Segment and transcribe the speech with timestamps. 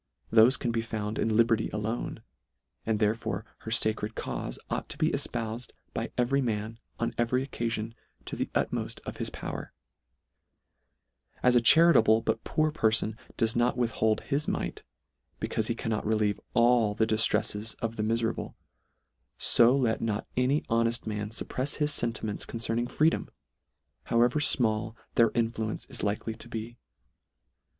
[0.33, 2.23] Thole can be found in liberty alone,
[2.87, 7.93] and therefore her facred caufe ought to be efpoufed by every man, on every occalion,
[8.25, 9.73] to the utmoft of his power:
[11.43, 14.81] as a charitable but poor per fon does not withhold his mite,
[15.39, 18.55] becaufe he cannot relieve all the diftreffes of the mife rable,
[19.37, 23.29] fo let not any honeft man fupprefs his fentiments concerning freedom,
[24.05, 26.79] however fmall their influence is likely to be.